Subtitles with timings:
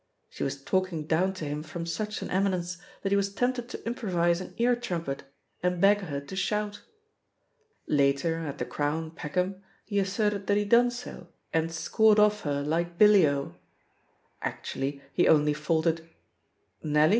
[0.29, 3.85] She was talking down to him from such an eminence that he was tempted to
[3.85, 5.21] improvise an ear trum pet,
[5.61, 6.81] and beg her to shout.
[7.85, 12.41] Later, at the Crown, Feckham, he asserted that he had done so and "scored ofi^
[12.45, 13.53] her like billy oh
[14.41, 16.09] I" Actually, he only faltered"
[16.81, 17.09] *Nelly'?"